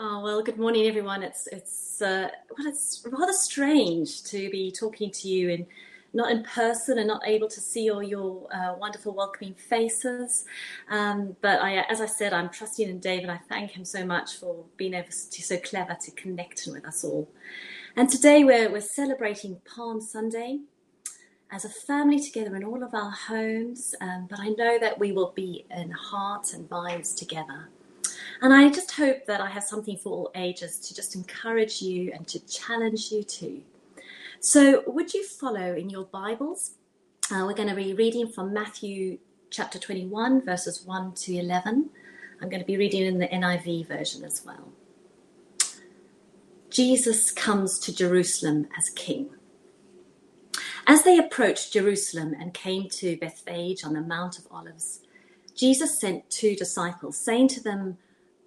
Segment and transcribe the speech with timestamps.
[0.00, 1.24] Oh, well, good morning, everyone.
[1.24, 5.66] It's it's uh, well, it's rather strange to be talking to you in
[6.12, 10.44] not in person and not able to see all your uh, wonderful, welcoming faces.
[10.88, 14.06] Um, but I, as I said, I'm trusting in Dave, and I thank him so
[14.06, 17.28] much for being able to so clever to connect with us all.
[17.96, 20.60] And today we're we're celebrating Palm Sunday
[21.50, 23.96] as a family together in all of our homes.
[24.00, 27.68] Um, but I know that we will be in hearts and minds together.
[28.40, 32.12] And I just hope that I have something for all ages to just encourage you
[32.14, 33.62] and to challenge you too.
[34.40, 36.74] So, would you follow in your Bibles?
[37.32, 39.18] Uh, we're going to be reading from Matthew
[39.50, 41.90] chapter 21, verses 1 to 11.
[42.40, 44.68] I'm going to be reading in the NIV version as well.
[46.70, 49.30] Jesus comes to Jerusalem as king.
[50.86, 55.00] As they approached Jerusalem and came to Bethphage on the Mount of Olives,
[55.56, 57.98] Jesus sent two disciples, saying to them,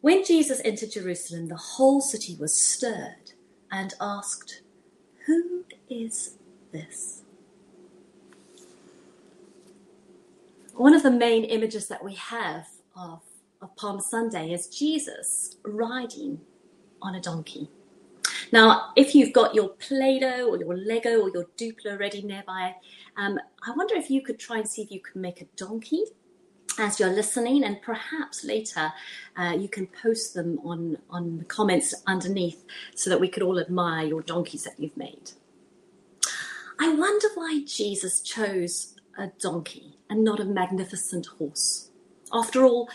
[0.00, 3.32] When Jesus entered Jerusalem, the whole city was stirred
[3.72, 4.62] and asked,
[5.26, 6.36] Who is
[6.70, 7.22] this?
[10.74, 13.20] One of the main images that we have of,
[13.60, 16.40] of Palm Sunday is Jesus riding
[17.02, 17.68] on a donkey.
[18.52, 22.76] Now, if you've got your Play Doh or your Lego or your Duplo ready nearby,
[23.16, 26.04] um, I wonder if you could try and see if you can make a donkey
[26.78, 28.92] as you're listening, and perhaps later
[29.36, 32.64] uh, you can post them on, on the comments underneath
[32.94, 35.32] so that we could all admire your donkeys that you've made.
[36.78, 41.90] I wonder why Jesus chose a donkey and not a magnificent horse.
[42.32, 42.88] After all,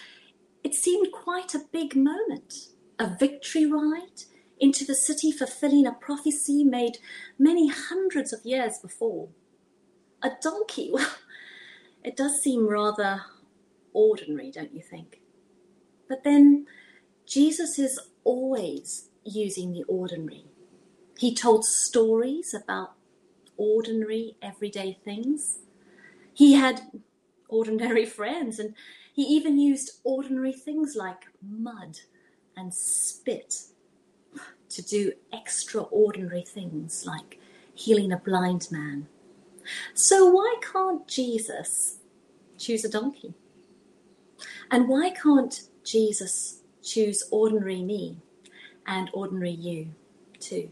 [0.64, 2.68] it seemed quite a big moment,
[2.98, 4.24] a victory ride
[4.60, 6.98] into the city fulfilling a prophecy made
[7.38, 9.28] many hundreds of years before.
[10.22, 11.12] A donkey, well,
[12.04, 13.24] it does seem rather
[13.94, 15.22] ordinary, don't you think?
[16.08, 16.68] But then
[17.26, 20.46] Jesus is always using the ordinary.
[21.18, 22.94] He told stories about
[23.58, 25.59] ordinary, everyday things.
[26.34, 26.81] He had
[27.48, 28.76] ordinary friends, and
[29.14, 32.00] he even used ordinary things like mud
[32.58, 33.56] and spit
[34.70, 37.40] to do extraordinary things like
[37.74, 39.08] healing a blind man.
[39.94, 42.00] So, why can't Jesus
[42.58, 43.34] choose a donkey?
[44.72, 48.18] And why can't Jesus choose ordinary me
[48.85, 49.94] and ordinary you
[50.40, 50.69] too?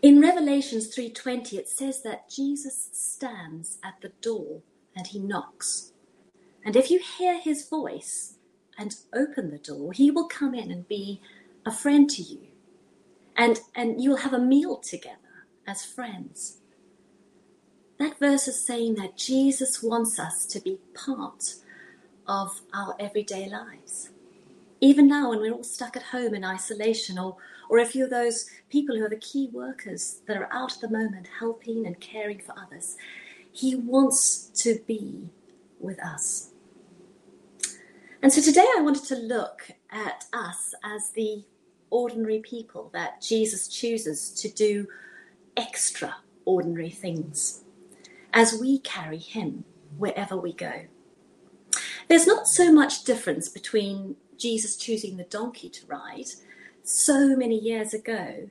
[0.00, 4.62] In Revelations 3:20 it says that Jesus stands at the door
[4.94, 5.92] and he knocks.
[6.64, 8.36] And if you hear his voice
[8.78, 11.20] and open the door, he will come in and be
[11.66, 12.48] a friend to you.
[13.36, 16.60] And and you'll have a meal together as friends.
[17.98, 21.56] That verse is saying that Jesus wants us to be part
[22.28, 24.10] of our everyday lives.
[24.80, 27.36] Even now, when we're all stuck at home in isolation, or,
[27.68, 30.88] or if you're those people who are the key workers that are out at the
[30.88, 32.96] moment helping and caring for others,
[33.50, 35.30] He wants to be
[35.80, 36.50] with us.
[38.22, 41.44] And so today I wanted to look at us as the
[41.90, 44.86] ordinary people that Jesus chooses to do
[45.56, 47.62] extraordinary things
[48.32, 49.64] as we carry Him
[49.96, 50.86] wherever we go.
[52.08, 56.28] There's not so much difference between Jesus choosing the donkey to ride
[56.82, 58.48] so many years ago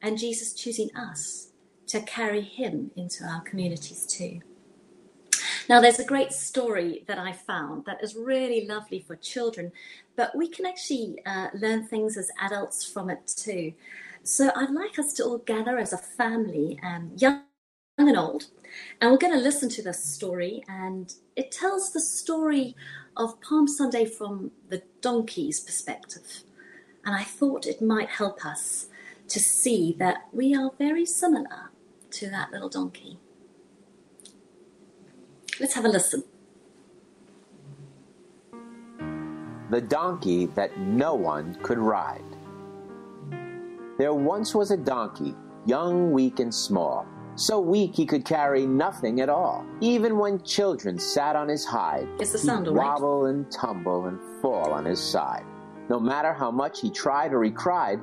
[0.00, 1.48] and Jesus choosing us
[1.88, 4.40] to carry him into our communities too.
[5.68, 9.72] Now, there's a great story that I found that is really lovely for children,
[10.16, 13.72] but we can actually uh, learn things as adults from it too.
[14.22, 17.42] So, I'd like us to all gather as a family, um, young
[17.98, 18.46] and old,
[19.00, 20.64] and we're going to listen to this story.
[20.68, 22.74] And it tells the story
[23.16, 26.42] of Palm Sunday from the donkey's perspective.
[27.04, 28.86] And I thought it might help us
[29.28, 31.70] to see that we are very similar
[32.12, 33.18] to that little donkey.
[35.60, 36.24] Let's have a listen.
[39.70, 42.22] The donkey that no one could ride.
[43.98, 45.34] There once was a donkey,
[45.66, 49.64] young, weak, and small, so weak he could carry nothing at all.
[49.80, 52.86] Even when children sat on his hide, Is the sound he'd all right?
[52.86, 55.44] wobble and tumble and fall on his side.
[55.88, 58.00] No matter how much he tried or he cried,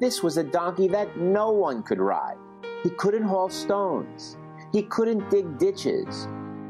[0.00, 2.36] this was a donkey that no one could ride.
[2.82, 4.36] He couldn't haul stones.
[4.72, 6.26] He couldn't dig ditches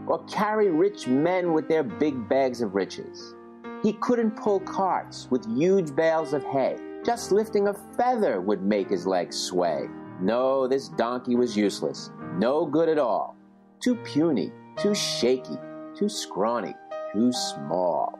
[0.06, 3.34] or carry rich men with their big bags of riches.
[3.82, 6.76] He couldn't pull carts with huge bales of hay.
[7.04, 9.88] Just lifting a feather would make his legs sway.
[10.24, 12.10] No, this donkey was useless.
[12.38, 13.36] No good at all.
[13.78, 15.58] Too puny, too shaky,
[15.94, 16.74] too scrawny,
[17.12, 18.18] too small.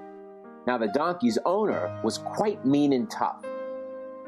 [0.66, 3.42] Now the donkey's owner was quite mean and tough.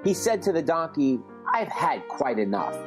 [0.04, 1.20] He said to the donkey,
[1.52, 2.78] I've had quite enough.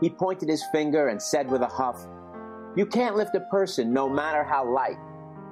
[0.00, 2.04] He pointed his finger and said with a huff,
[2.74, 4.98] You can't lift a person no matter how light.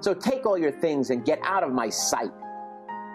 [0.00, 2.32] So take all your things and get out of my sight.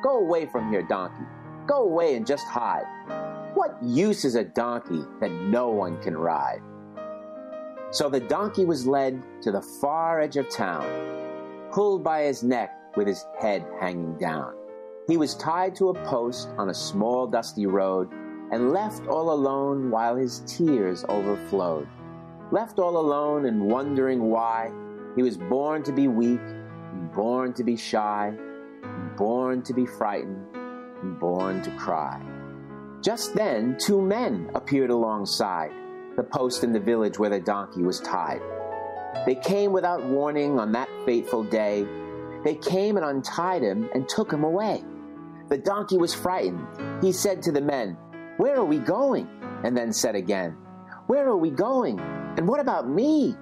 [0.05, 1.25] Go away from here, donkey.
[1.67, 3.32] Go away and just hide.
[3.53, 6.61] What use is a donkey that no one can ride?
[7.91, 12.71] So the donkey was led to the far edge of town, pulled by his neck
[12.95, 14.55] with his head hanging down.
[15.07, 18.09] He was tied to a post on a small dusty road
[18.51, 21.87] and left all alone while his tears overflowed.
[22.51, 24.71] Left all alone and wondering why
[25.15, 26.41] he was born to be weak,
[27.13, 28.33] born to be shy,
[29.15, 30.43] born to be frightened,
[31.19, 32.19] born to cry.
[33.03, 35.71] Just then, two men appeared alongside
[36.15, 38.41] the post in the village where the donkey was tied.
[39.25, 41.85] They came without warning on that fateful day.
[42.45, 44.85] They came and untied him and took him away.
[45.49, 46.65] The donkey was frightened.
[47.03, 47.97] He said to the men,
[48.37, 49.27] Where are we going?
[49.65, 50.55] And then said again,
[51.07, 51.99] Where are we going?
[51.99, 53.35] And what about me?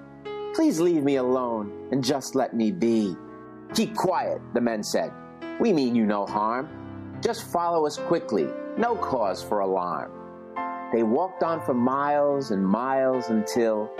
[0.54, 3.14] Please leave me alone and just let me be.
[3.74, 5.12] Keep quiet, the men said.
[5.60, 7.20] We mean you no harm.
[7.22, 8.48] Just follow us quickly.
[8.78, 10.10] No cause for alarm.
[10.94, 13.90] They walked on for miles and miles until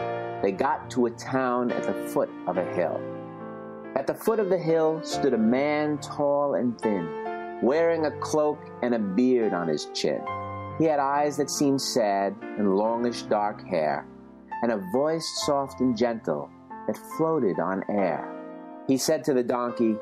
[0.42, 2.98] they got to a town at the foot of a hill.
[3.96, 8.58] At the foot of the hill stood a man tall and thin, wearing a cloak
[8.82, 10.22] and a beard on his chin.
[10.78, 14.06] He had eyes that seemed sad and longish dark hair,
[14.62, 16.48] and a voice soft and gentle
[16.86, 18.26] that floated on air.
[18.88, 19.96] He said to the donkey,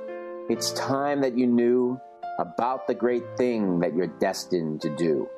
[0.48, 2.00] It's time that you knew
[2.40, 5.28] about the great thing that you're destined to do.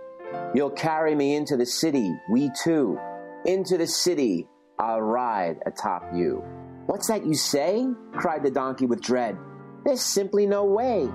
[0.54, 2.99] You'll carry me into the city, we two.
[3.44, 4.46] Into the city,
[4.78, 6.44] I'll ride atop you.
[6.87, 7.87] What's that you say?
[8.12, 9.37] cried the donkey with dread.
[9.84, 11.08] There's simply no way.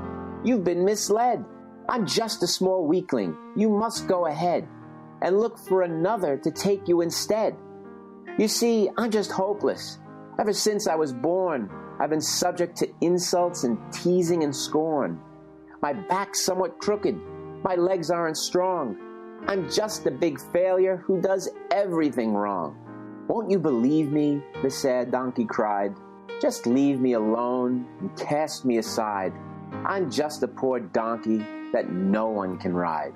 [0.43, 1.43] You've been misled.
[1.87, 3.37] I'm just a small weakling.
[3.55, 4.67] You must go ahead
[5.21, 7.55] and look for another to take you instead.
[8.37, 9.99] You see, I'm just hopeless.
[10.37, 11.69] Ever since I was born,
[11.99, 15.19] I've been subject to insults and teasing and scorn.
[15.81, 17.15] My back's somewhat crooked.
[17.63, 18.97] My legs aren't strong.
[19.47, 22.75] I'm just a big failure who does everything wrong.
[23.27, 24.41] Won't you believe me?
[24.63, 25.93] The sad donkey cried.
[26.41, 29.33] Just leave me alone and cast me aside.
[29.85, 33.13] I'm just a poor donkey that no one can ride.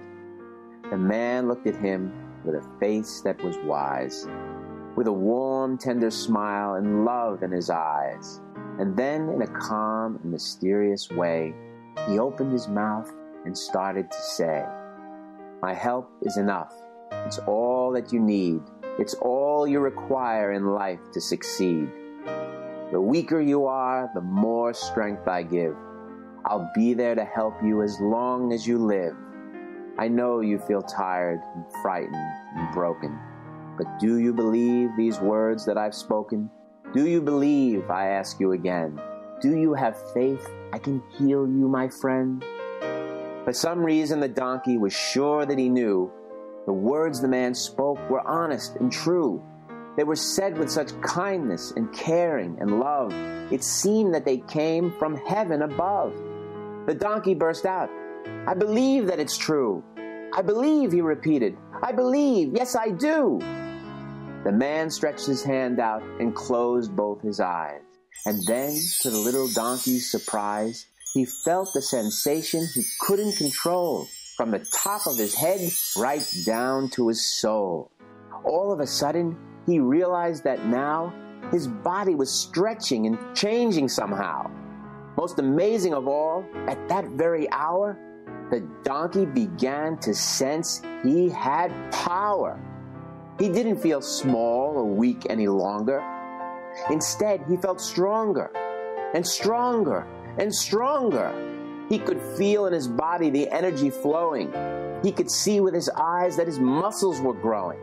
[0.90, 4.28] The man looked at him with a face that was wise,
[4.96, 8.42] with a warm, tender smile and love in his eyes.
[8.80, 11.54] And then, in a calm and mysterious way,
[12.08, 13.12] he opened his mouth
[13.46, 14.66] and started to say,
[15.62, 16.74] My help is enough.
[17.26, 18.62] It's all that you need.
[19.00, 21.90] It's all you require in life to succeed.
[22.92, 25.76] The weaker you are, the more strength I give.
[26.46, 29.16] I'll be there to help you as long as you live.
[29.98, 32.16] I know you feel tired and frightened
[32.56, 33.18] and broken,
[33.78, 36.50] but do you believe these words that I've spoken?
[36.94, 39.00] Do you believe, I ask you again?
[39.42, 42.46] Do you have faith I can heal you, my friend?
[43.44, 46.12] For some reason, the donkey was sure that he knew
[46.68, 49.42] the words the man spoke were honest and true.
[49.98, 53.12] They were said with such kindness and caring and love.
[53.52, 56.14] It seemed that they came from heaven above.
[56.86, 57.90] The donkey burst out,
[58.46, 59.84] I believe that it's true.
[60.34, 61.58] I believe, he repeated.
[61.82, 63.40] I believe, yes, I do.
[64.44, 67.82] The man stretched his hand out and closed both his eyes.
[68.26, 74.52] And then, to the little donkey's surprise, he felt the sensation he couldn't control from
[74.52, 75.60] the top of his head
[75.98, 77.92] right down to his soul.
[78.46, 81.14] All of a sudden, he realized that now
[81.52, 84.50] his body was stretching and changing somehow.
[85.18, 87.98] Most amazing of all, at that very hour,
[88.50, 92.60] the donkey began to sense he had power.
[93.40, 96.02] He didn't feel small or weak any longer.
[96.90, 98.52] Instead, he felt stronger
[99.14, 101.88] and stronger and stronger.
[101.90, 104.54] He could feel in his body the energy flowing.
[105.04, 107.80] He could see with his eyes that his muscles were growing.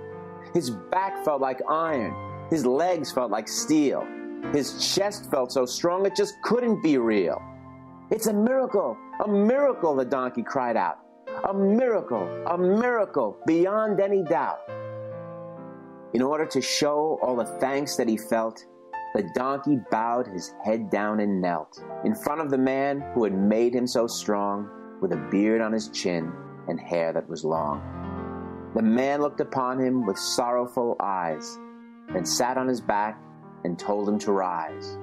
[0.54, 2.14] His back felt like iron.
[2.50, 4.06] His legs felt like steel.
[4.52, 7.42] His chest felt so strong it just couldn't be real.
[8.10, 10.98] It's a miracle, a miracle, the donkey cried out.
[11.48, 14.60] A miracle, a miracle beyond any doubt.
[16.14, 18.64] In order to show all the thanks that he felt,
[19.14, 23.34] the donkey bowed his head down and knelt in front of the man who had
[23.34, 24.68] made him so strong,
[25.00, 26.32] with a beard on his chin
[26.68, 27.80] and hair that was long.
[28.74, 31.58] The man looked upon him with sorrowful eyes,
[32.12, 33.20] then sat on his back
[33.64, 34.98] and told him to rise.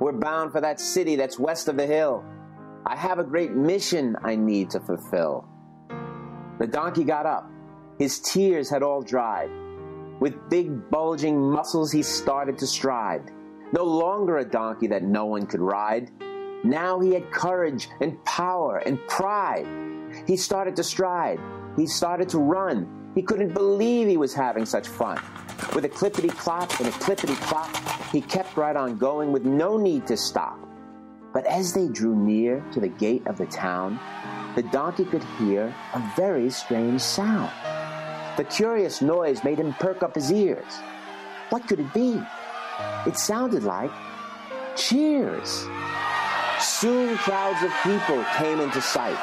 [0.00, 2.24] We're bound for that city that's west of the hill.
[2.84, 5.48] I have a great mission I need to fulfill.
[6.58, 7.50] The donkey got up.
[7.98, 9.50] His tears had all dried.
[10.20, 13.30] With big bulging muscles, he started to stride.
[13.72, 16.10] No longer a donkey that no one could ride.
[16.64, 19.66] Now he had courage and power and pride.
[20.26, 21.40] He started to stride.
[21.76, 23.12] He started to run.
[23.14, 25.20] He couldn't believe he was having such fun.
[25.74, 27.74] With a clippity clop and a clippity clop,
[28.12, 30.58] he kept right on going with no need to stop.
[31.32, 33.98] But as they drew near to the gate of the town,
[34.54, 37.52] the donkey could hear a very strange sound.
[38.36, 40.72] The curious noise made him perk up his ears.
[41.50, 42.20] What could it be?
[43.06, 43.92] It sounded like
[44.76, 45.66] cheers.
[46.58, 49.16] Soon crowds of people came into sight,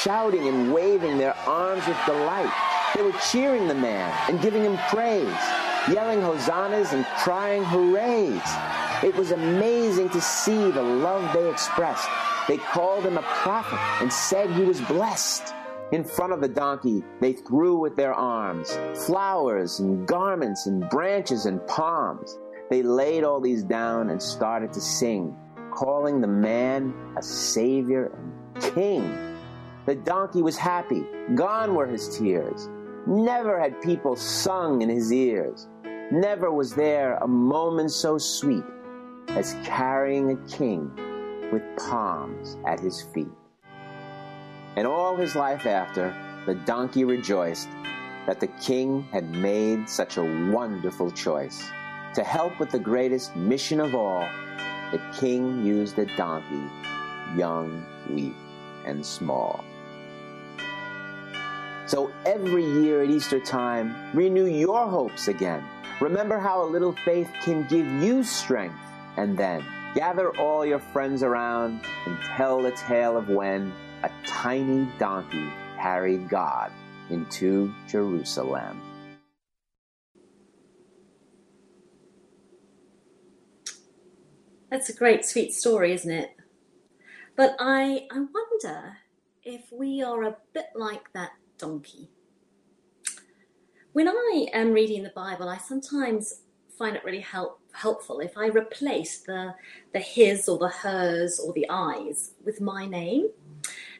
[0.00, 2.52] shouting and waving their arms with delight.
[2.94, 5.26] They were cheering the man and giving him praise,
[5.90, 8.42] yelling hosannas and crying hoorays.
[9.02, 12.08] It was amazing to see the love they expressed.
[12.48, 15.52] They called him a prophet and said he was blessed.
[15.92, 21.46] In front of the donkey, they threw with their arms flowers and garments and branches
[21.46, 22.38] and palms.
[22.70, 25.36] They laid all these down and started to sing,
[25.72, 29.36] calling the man a savior and king.
[29.86, 31.04] The donkey was happy.
[31.34, 32.68] Gone were his tears.
[33.06, 35.68] Never had people sung in his ears.
[36.10, 38.64] Never was there a moment so sweet
[39.28, 40.90] as carrying a king
[41.52, 43.28] with palms at his feet.
[44.76, 46.14] And all his life after,
[46.46, 47.68] the donkey rejoiced
[48.26, 51.70] that the king had made such a wonderful choice.
[52.16, 54.26] To help with the greatest mission of all,
[54.90, 56.64] the king used a donkey,
[57.36, 58.32] young, weak,
[58.86, 59.62] and small.
[61.86, 65.62] So every year at Easter time, renew your hopes again.
[66.00, 68.80] Remember how a little faith can give you strength.
[69.18, 69.62] And then
[69.94, 76.30] gather all your friends around and tell the tale of when a tiny donkey carried
[76.30, 76.72] God
[77.10, 78.80] into Jerusalem.
[84.70, 86.36] That's a great, sweet story, isn't it?
[87.36, 88.96] But I, I wonder
[89.44, 92.10] if we are a bit like that donkey.
[93.92, 96.40] When I am reading the Bible, I sometimes
[96.76, 99.54] find it really help, helpful if I replace the,
[99.92, 103.30] the his or the hers or the I's with my name.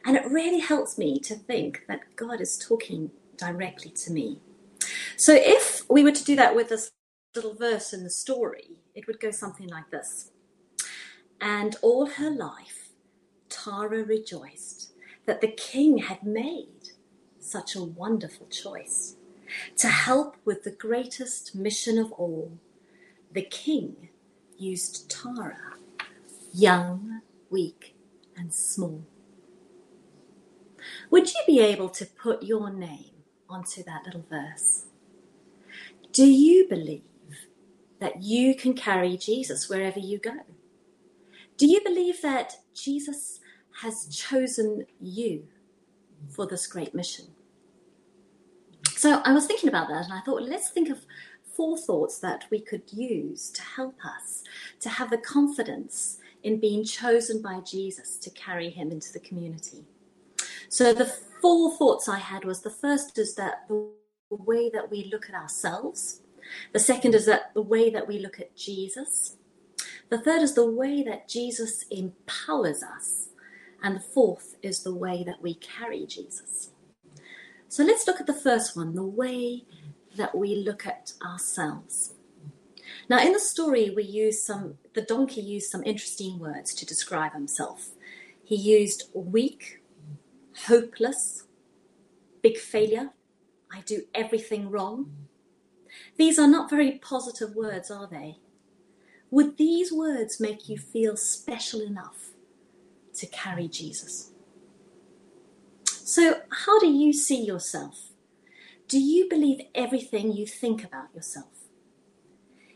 [0.05, 4.41] And it really helps me to think that God is talking directly to me.
[5.15, 6.91] So if we were to do that with this
[7.35, 10.31] little verse in the story, it would go something like this.
[11.41, 12.89] And all her life,
[13.49, 14.91] Tara rejoiced
[15.25, 16.91] that the king had made
[17.39, 19.15] such a wonderful choice
[19.77, 22.57] to help with the greatest mission of all.
[23.33, 24.09] The king
[24.57, 25.75] used Tara,
[26.53, 27.95] young, weak,
[28.37, 29.03] and small.
[31.11, 33.11] Would you be able to put your name
[33.49, 34.85] onto that little verse?
[36.11, 37.03] Do you believe
[37.99, 40.41] that you can carry Jesus wherever you go?
[41.57, 43.39] Do you believe that Jesus
[43.81, 45.47] has chosen you
[46.29, 47.25] for this great mission?
[48.95, 51.05] So I was thinking about that and I thought, let's think of
[51.55, 54.43] four thoughts that we could use to help us
[54.79, 59.83] to have the confidence in being chosen by Jesus to carry him into the community.
[60.69, 61.05] So the
[61.41, 63.89] four thoughts I had was the first is that the
[64.29, 66.21] way that we look at ourselves.
[66.73, 69.36] The second is that the way that we look at Jesus.
[70.09, 73.29] The third is the way that Jesus empowers us.
[73.83, 76.71] And the fourth is the way that we carry Jesus.
[77.69, 79.65] So let's look at the first one, the way
[80.15, 82.13] that we look at ourselves.
[83.09, 87.33] Now, in the story, we use some, the donkey used some interesting words to describe
[87.33, 87.89] himself.
[88.43, 89.81] He used weak,
[90.67, 91.43] hopeless,
[92.41, 93.11] big failure,
[93.71, 95.11] I do everything wrong.
[96.15, 98.37] These are not very positive words, are they?
[99.29, 102.29] Would these words make you feel special enough
[103.15, 104.31] to carry Jesus?
[105.85, 108.11] So, how do you see yourself?
[108.87, 111.67] Do you believe everything you think about yourself?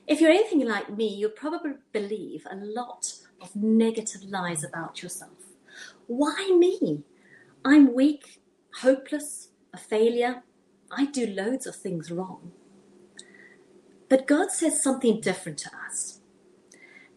[0.07, 5.37] If you're anything like me, you'll probably believe a lot of negative lies about yourself.
[6.07, 7.03] Why me?
[7.63, 8.41] I'm weak,
[8.81, 10.43] hopeless, a failure.
[10.91, 12.51] I do loads of things wrong.
[14.09, 16.20] But God says something different to us.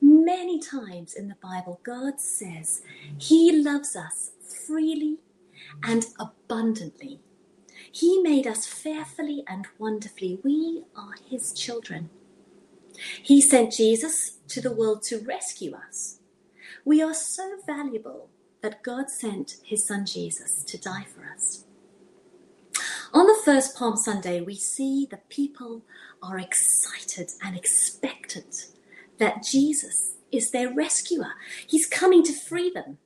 [0.07, 2.83] Many times in the Bible, God says
[3.17, 4.33] He loves us
[4.67, 5.17] freely
[5.83, 7.21] and abundantly.
[7.91, 10.41] He made us fearfully and wonderfully.
[10.45, 12.11] We are His children.
[13.23, 16.19] He sent Jesus to the world to rescue us.
[16.85, 18.29] We are so valuable
[18.61, 21.65] that God sent His Son Jesus to die for us.
[23.15, 25.81] On the first Palm Sunday, we see the people
[26.23, 28.67] are excited and expectant
[29.19, 31.33] that Jesus is their rescuer.
[31.67, 32.99] He's coming to free them.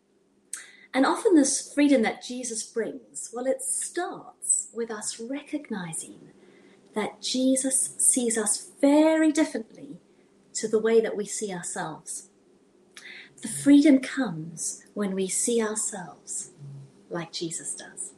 [0.95, 6.19] And often, this freedom that Jesus brings, well, it starts with us recognizing
[6.95, 9.99] that Jesus sees us very differently
[10.55, 12.31] to the way that we see ourselves.
[13.43, 16.51] The freedom comes when we see ourselves
[17.11, 18.13] like Jesus does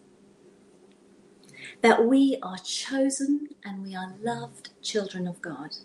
[1.83, 5.77] that we are chosen and we are loved children of God.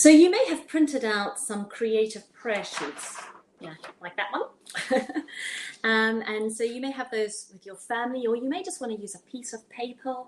[0.00, 3.20] So you may have printed out some creative prayer sheets,
[3.60, 5.02] yeah, like that one.
[5.84, 8.94] um, and so you may have those with your family, or you may just want
[8.94, 10.22] to use a piece of paper,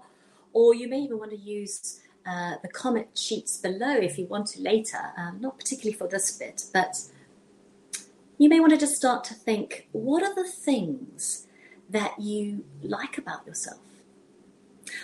[0.53, 4.47] or you may even want to use uh, the comment sheets below if you want
[4.49, 7.01] to later, um, not particularly for this bit, but
[8.37, 11.47] you may want to just start to think what are the things
[11.89, 13.81] that you like about yourself?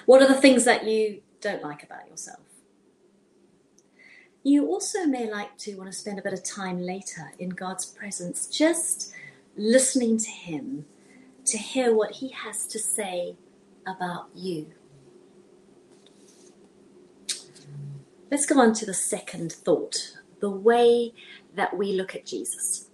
[0.04, 2.40] What are the things that you don't like about yourself?
[4.48, 7.84] You also may like to want to spend a bit of time later in God's
[7.84, 9.12] presence, just
[9.58, 10.86] listening to Him,
[11.44, 13.36] to hear what He has to say
[13.86, 14.68] about you.
[18.30, 21.12] Let's go on to the second thought the way
[21.54, 22.88] that we look at Jesus.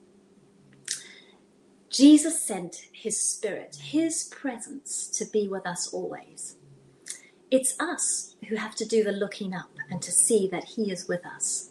[1.89, 6.57] Jesus sent his spirit, his presence, to be with us always.
[7.51, 11.09] It's us who have to do the looking up and to see that he is
[11.09, 11.71] with us.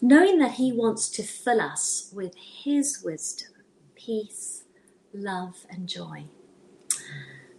[0.00, 3.52] Knowing that he wants to fill us with his wisdom,
[3.94, 4.64] peace,
[5.12, 6.24] love, and joy.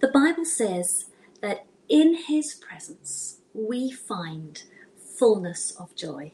[0.02, 1.06] The Bible says
[1.41, 4.63] that in his presence we find
[5.20, 6.34] fullness of joy.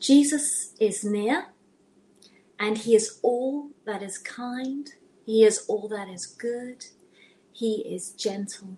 [0.00, 1.46] Jesus is near
[2.58, 4.90] and he is all that is kind,
[5.24, 6.86] he is all that is good,
[7.52, 8.76] he is gentle,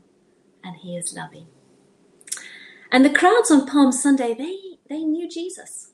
[0.62, 1.47] and he is loving.
[2.90, 5.90] And the crowds on Palm Sunday, they, they knew Jesus.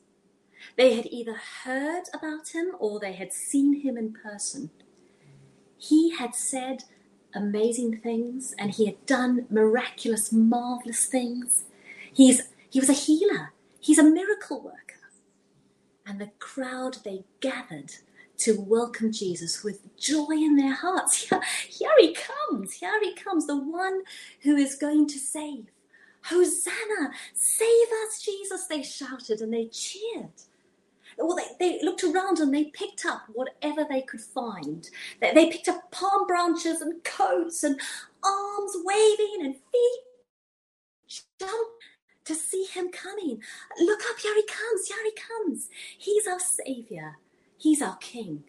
[0.77, 4.71] They had either heard about him or they had seen him in person.
[5.77, 6.83] He had said
[7.33, 11.65] amazing things and he had done miraculous, marvelous things.
[12.11, 14.85] He's, he was a healer, he's a miracle worker
[16.05, 17.95] and the crowd they gathered
[18.39, 21.29] to welcome Jesus with joy in their hearts.
[21.69, 24.01] Here, he comes, here he comes, the one
[24.41, 25.67] who is going to save.
[26.23, 27.11] Hosanna!
[27.33, 28.65] Save us, Jesus!
[28.67, 30.31] They shouted and they cheered.
[31.17, 34.89] Well, they, they looked around and they picked up whatever they could find.
[35.21, 37.79] They, they picked up palm branches and coats and
[38.23, 40.01] arms waving and feet
[41.39, 41.65] jumping
[42.25, 43.41] to see him coming.
[43.79, 45.69] Look up, here he comes, here he comes.
[45.97, 47.17] He's our Savior,
[47.57, 48.43] he's our King.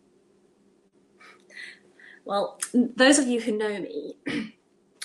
[2.24, 4.16] Well, those of you who know me,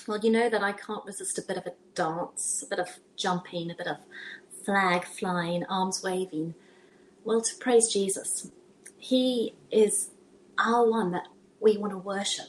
[0.08, 2.90] well, you know that I can't resist a bit of a dance, a bit of
[3.16, 3.98] jumping, a bit of
[4.66, 6.56] flag flying, arms waving.
[7.24, 8.50] Well, to praise Jesus.
[8.98, 10.10] He is
[10.58, 11.28] our one that
[11.60, 12.48] we want to worship.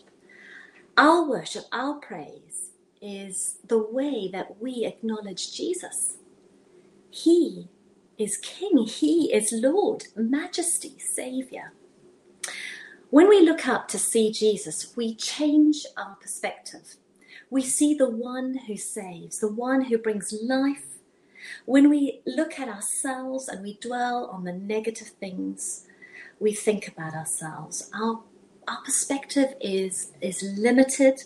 [0.96, 6.16] Our worship, our praise, is the way that we acknowledge Jesus.
[7.10, 7.68] He
[8.18, 11.72] is King, He is Lord, Majesty, Saviour.
[13.10, 16.96] When we look up to see Jesus, we change our perspective.
[17.50, 20.86] We see the one who saves, the one who brings life.
[21.66, 25.86] When we look at ourselves and we dwell on the negative things,
[26.40, 27.90] we think about ourselves.
[27.94, 28.22] Our,
[28.66, 31.24] our perspective is, is limited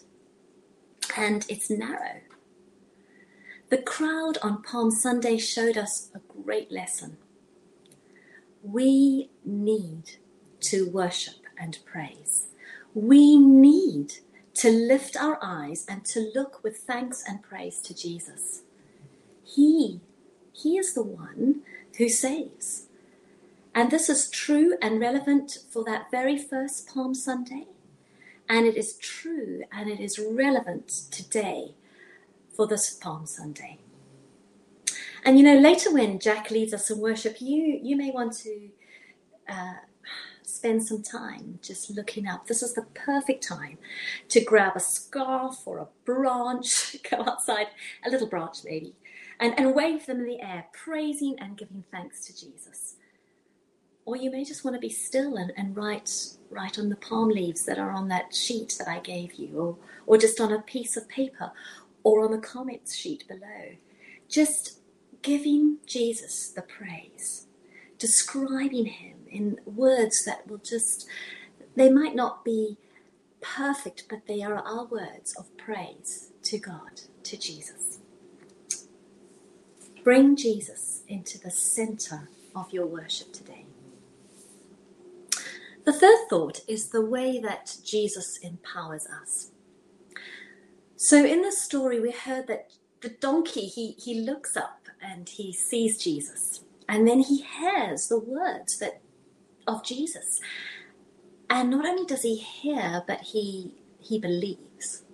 [1.17, 2.21] and it's narrow.
[3.69, 7.17] The crowd on Palm Sunday showed us a great lesson.
[8.63, 10.13] We need
[10.61, 12.47] to worship and praise.
[12.95, 14.15] We need
[14.55, 18.63] to lift our eyes and to look with thanks and praise to Jesus.
[19.43, 20.01] He,
[20.53, 21.63] He is the one
[21.99, 22.85] who saves.
[23.75, 27.67] And this is true and relevant for that very first Palm Sunday.
[28.49, 31.75] And it is true and it is relevant today
[32.55, 33.81] for this Palm Sunday.
[35.27, 38.69] And you know, later when Jack leads us in worship, you you may want to
[39.49, 39.75] uh,
[40.45, 42.47] spend some time just looking up.
[42.47, 43.77] This is the perfect time
[44.29, 47.67] to grab a scarf or a branch, go outside,
[48.07, 48.95] a little branch maybe,
[49.41, 52.95] and, and wave them in the air, praising and giving thanks to Jesus.
[54.05, 56.13] Or you may just want to be still and, and write
[56.51, 59.77] write on the palm leaves that are on that sheet that I gave you, or
[60.07, 61.51] or just on a piece of paper,
[62.05, 63.75] or on the comments sheet below.
[64.29, 64.79] Just
[65.27, 67.47] giving Jesus the praise,
[67.99, 71.09] describing him in words that will just,
[71.75, 72.77] they might not be
[73.41, 77.99] perfect, but they are our words of praise to God, to Jesus.
[80.05, 83.67] Bring Jesus into the center of your worship today.
[85.85, 89.51] The third thought is the way that Jesus empowers us.
[90.95, 95.53] So in this story, we heard that the donkey, he, he looks up and he
[95.53, 96.63] sees Jesus.
[96.89, 99.01] And then he hears the words that
[99.67, 100.41] of Jesus.
[101.51, 105.05] And not only does he hear, but he he believes.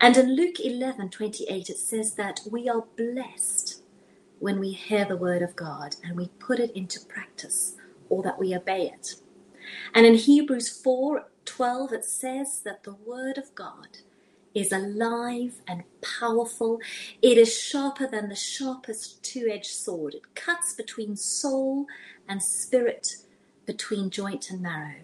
[0.00, 3.82] And in Luke 11 28, it says that we are blessed
[4.40, 7.76] when we hear the word of God and we put it into practice
[8.08, 9.16] or that we obey it.
[9.94, 13.98] And in Hebrews 4 12, it says that the word of God
[14.56, 16.80] is alive and powerful.
[17.20, 20.14] It is sharper than the sharpest two edged sword.
[20.14, 21.86] It cuts between soul
[22.26, 23.16] and spirit,
[23.66, 25.02] between joint and marrow.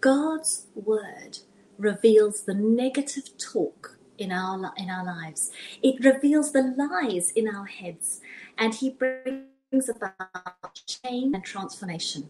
[0.00, 1.40] God's word
[1.78, 5.50] reveals the negative talk in our, in our lives,
[5.82, 8.20] it reveals the lies in our heads,
[8.56, 12.28] and He brings about change and transformation.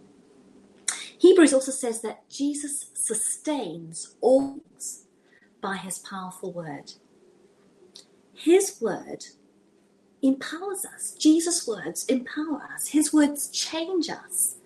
[1.19, 4.61] Hebrews also says that Jesus sustains all
[5.62, 6.92] by his powerful word.
[8.35, 9.25] His word
[10.20, 11.12] empowers us.
[11.12, 12.88] Jesus' words empower us.
[12.88, 14.57] His words change us.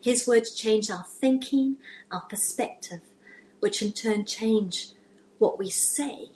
[0.00, 1.76] His words change our thinking,
[2.10, 3.00] our perspective,
[3.60, 4.88] which in turn change
[5.38, 6.30] what we say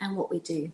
[0.00, 0.72] and what we do.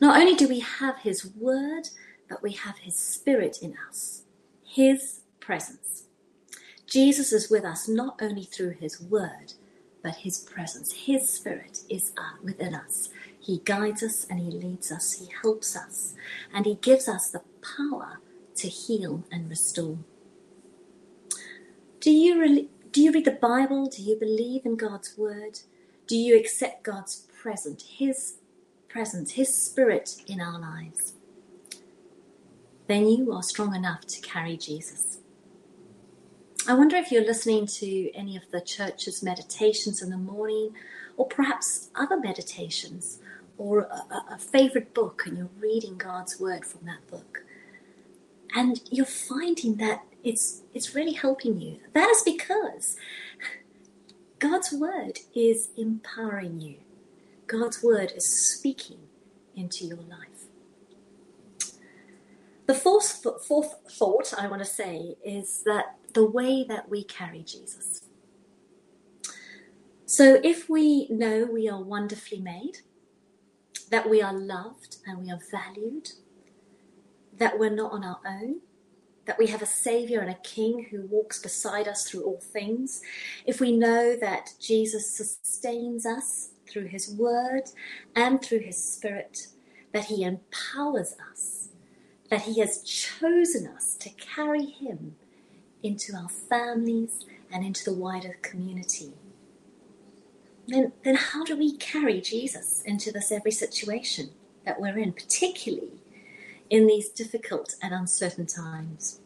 [0.00, 1.88] Not only do we have His word,
[2.28, 4.22] but we have His Spirit in us,
[4.64, 6.04] His presence.
[6.86, 9.54] Jesus is with us not only through His word,
[10.04, 13.08] but His presence, His Spirit is uh, within us.
[13.40, 16.14] He guides us and He leads us, He helps us,
[16.52, 17.42] and He gives us the
[17.76, 18.18] power
[18.56, 19.98] to heal and restore.
[22.00, 23.86] Do you, really, do you read the Bible?
[23.86, 25.60] Do you believe in God's Word?
[26.06, 28.34] Do you accept God's presence, His
[28.88, 31.14] presence, His Spirit in our lives?
[32.86, 35.18] Then you are strong enough to carry Jesus.
[36.66, 40.74] I wonder if you're listening to any of the church's meditations in the morning,
[41.18, 43.18] or perhaps other meditations,
[43.58, 47.44] or a, a favorite book, and you're reading God's word from that book.
[48.54, 51.80] And you're finding that it's, it's really helping you.
[51.92, 52.96] That is because
[54.38, 56.76] God's word is empowering you,
[57.46, 59.00] God's word is speaking
[59.54, 60.46] into your life.
[62.66, 67.42] The fourth, fourth thought I want to say is that the way that we carry
[67.42, 68.02] Jesus.
[70.06, 72.78] So if we know we are wonderfully made,
[73.90, 76.10] that we are loved and we are valued,
[77.38, 78.60] that we're not on our own,
[79.26, 83.02] that we have a Savior and a King who walks beside us through all things,
[83.46, 87.64] if we know that Jesus sustains us through His Word
[88.14, 89.48] and through His Spirit,
[89.92, 91.70] that He empowers us,
[92.30, 95.16] that He has chosen us to carry Him
[95.84, 99.12] into our families and into the wider community.
[100.66, 104.30] Then, then how do we carry Jesus into this every situation
[104.64, 106.00] that we're in, particularly
[106.70, 109.20] in these difficult and uncertain times?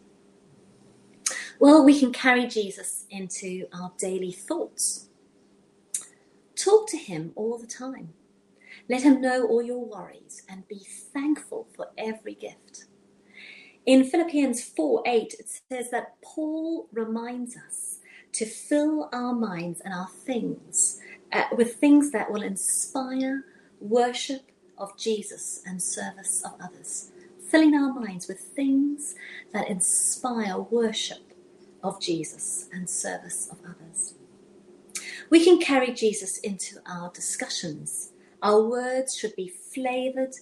[1.60, 5.08] Well, we can carry Jesus into our daily thoughts.
[6.56, 8.14] Talk to him all the time.
[8.88, 10.80] Let him know all your worries and be
[11.14, 12.86] thankful for every gift.
[13.88, 18.00] In Philippians 4 8, it says that Paul reminds us
[18.32, 21.00] to fill our minds and our things
[21.32, 23.46] uh, with things that will inspire,
[23.80, 24.42] worship,
[24.76, 27.12] of Jesus and service of others,
[27.48, 29.14] filling our minds with things
[29.54, 31.32] that inspire worship
[31.82, 34.16] of Jesus and service of others.
[35.30, 38.12] We can carry Jesus into our discussions.
[38.42, 40.34] Our words should be flavored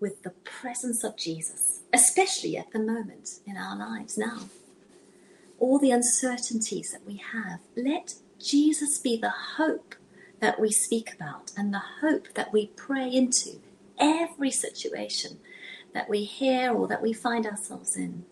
[0.00, 4.40] with the presence of Jesus, especially at the moment in our lives now.
[5.58, 9.94] All the uncertainties that we have, let Jesus be the hope
[10.40, 13.60] that we speak about and the hope that we pray into
[13.98, 15.38] every situation
[15.94, 18.24] that we hear or that we find ourselves in.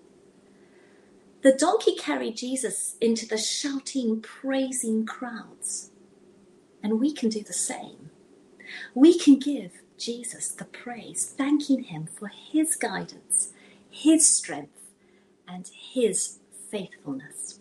[1.43, 5.91] The donkey carried Jesus into the shouting, praising crowds.
[6.83, 8.11] And we can do the same.
[8.95, 13.53] We can give Jesus the praise, thanking him for his guidance,
[13.91, 14.91] his strength,
[15.47, 16.39] and his
[16.71, 17.61] faithfulness.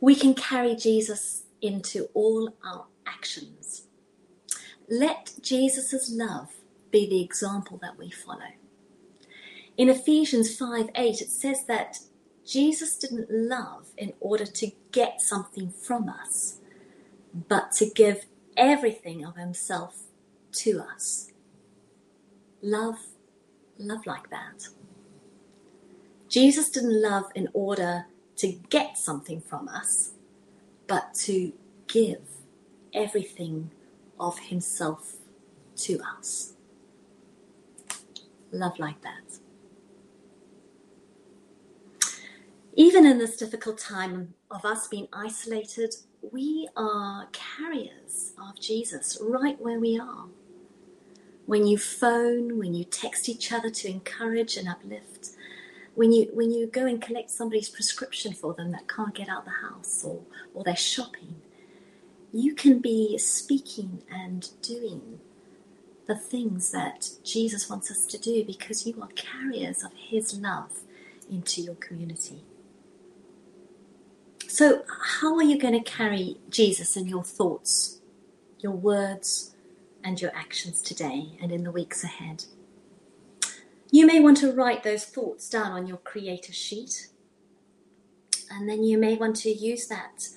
[0.00, 3.86] We can carry Jesus into all our actions.
[4.88, 6.50] Let Jesus' love
[6.90, 8.52] be the example that we follow.
[9.76, 12.00] In Ephesians 5 8, it says that
[12.44, 16.58] Jesus didn't love in order to get something from us,
[17.48, 19.98] but to give everything of himself
[20.52, 21.32] to us.
[22.62, 22.98] Love,
[23.78, 24.68] love like that.
[26.28, 30.12] Jesus didn't love in order to get something from us,
[30.86, 31.52] but to
[31.86, 32.22] give
[32.92, 33.70] everything
[34.18, 35.16] of himself
[35.76, 36.54] to us.
[38.52, 39.38] Love like that.
[42.76, 45.94] Even in this difficult time of us being isolated,
[46.32, 50.26] we are carriers of Jesus right where we are.
[51.46, 55.30] When you phone, when you text each other to encourage and uplift,
[55.94, 59.44] when you when you go and collect somebody's prescription for them that can't get out
[59.44, 60.20] the house or,
[60.54, 61.36] or they're shopping,
[62.32, 65.20] you can be speaking and doing
[66.06, 70.80] the things that Jesus wants us to do because you are carriers of his love
[71.30, 72.42] into your community.
[74.48, 74.84] So,
[75.20, 78.00] how are you going to carry Jesus in your thoughts,
[78.60, 79.54] your words,
[80.02, 82.44] and your actions today and in the weeks ahead?
[83.90, 87.08] You may want to write those thoughts down on your creator sheet,
[88.50, 90.28] and then you may want to use that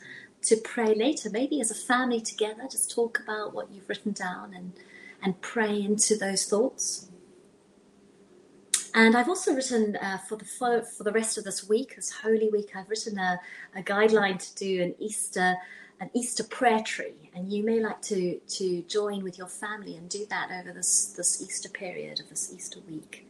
[0.43, 4.53] to pray later, maybe as a family together, just talk about what you've written down
[4.53, 4.73] and,
[5.21, 7.09] and pray into those thoughts.
[8.93, 12.11] And I've also written uh, for the for, for the rest of this week, this
[12.11, 13.39] Holy Week, I've written a,
[13.75, 15.57] a guideline to do an Easter
[15.99, 20.09] an Easter prayer tree, and you may like to to join with your family and
[20.09, 23.27] do that over this this Easter period of this Easter week,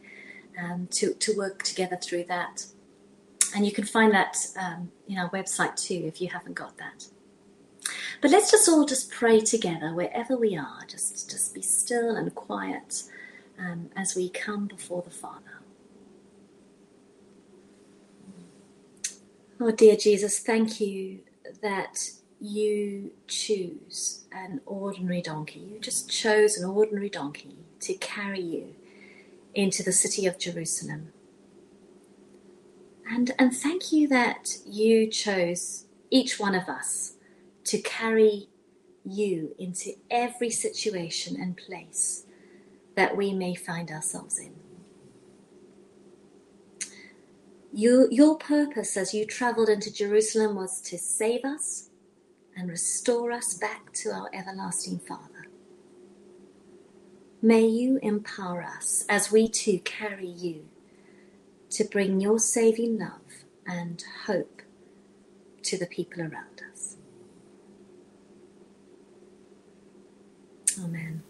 [0.62, 2.66] um, to to work together through that.
[3.54, 7.06] And you can find that um, in our website too if you haven't got that.
[8.20, 10.84] But let's just all just pray together wherever we are.
[10.86, 13.04] Just just be still and quiet
[13.58, 15.60] um, as we come before the Father.
[19.60, 21.20] Oh, dear Jesus, thank you
[21.62, 25.58] that you choose an ordinary donkey.
[25.58, 28.74] You just chose an ordinary donkey to carry you
[29.54, 31.12] into the city of Jerusalem.
[33.10, 37.14] And, and thank you that you chose each one of us
[37.64, 38.48] to carry
[39.04, 42.24] you into every situation and place
[42.98, 44.52] that we may find ourselves in.
[47.72, 51.90] You, your purpose as you travelled into Jerusalem was to save us
[52.56, 55.46] and restore us back to our everlasting Father.
[57.40, 60.64] May you empower us as we too carry you
[61.70, 64.62] to bring your saving love and hope
[65.62, 66.96] to the people around us.
[70.82, 71.22] Amen.